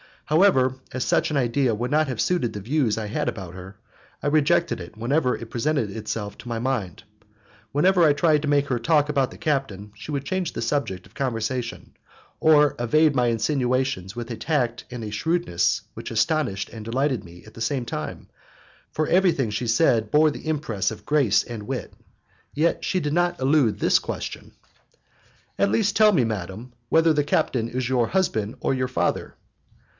However, 0.25 0.75
as 0.93 1.03
such 1.03 1.29
an 1.29 1.35
idea 1.37 1.75
would 1.75 1.91
not 1.91 2.07
have 2.07 2.21
suited 2.21 2.53
the 2.53 2.61
views 2.61 2.97
I 2.97 3.07
had 3.07 3.27
about 3.27 3.53
her, 3.53 3.75
I 4.23 4.27
rejected 4.27 4.79
it 4.79 4.97
whenever 4.97 5.35
it 5.35 5.51
presented 5.51 5.91
itself 5.95 6.37
to 6.39 6.47
my 6.47 6.57
mind. 6.57 7.03
Whenever 7.73 8.03
I 8.03 8.13
tried 8.13 8.41
to 8.41 8.47
make 8.47 8.67
her 8.69 8.79
talk 8.79 9.09
about 9.09 9.29
the 9.29 9.37
captain 9.37 9.91
she 9.93 10.09
would 10.09 10.23
change 10.23 10.53
the 10.53 10.61
subject 10.61 11.05
of 11.05 11.13
conversation, 11.13 11.95
or 12.39 12.75
evade 12.79 13.13
my 13.13 13.27
insinuations 13.27 14.15
with 14.15 14.31
a 14.31 14.37
tact 14.37 14.85
and 14.89 15.03
a 15.03 15.11
shrewdness 15.11 15.81
which 15.95 16.09
astonished 16.09 16.69
and 16.69 16.83
delighted 16.85 17.23
me 17.25 17.43
at 17.45 17.53
the 17.53 17.61
same 17.61 17.85
time, 17.85 18.29
for 18.89 19.07
everything 19.07 19.49
she 19.51 19.67
said 19.67 20.09
bore 20.09 20.31
the 20.31 20.47
impress 20.47 20.91
of 20.91 21.05
grace 21.05 21.43
and 21.43 21.63
wit. 21.67 21.93
Yet 22.55 22.85
she 22.85 23.01
did 23.01 23.13
not 23.13 23.39
elude 23.41 23.79
this 23.79 23.99
question: 23.99 24.53
"At 25.59 25.69
least 25.69 25.95
tell 25.95 26.13
me, 26.13 26.23
madam, 26.23 26.73
whether 26.89 27.13
the 27.13 27.25
captain 27.25 27.67
is 27.67 27.89
your 27.89 28.07
husband 28.07 28.55
or 28.61 28.73
your 28.73 28.87
father." 28.87 29.35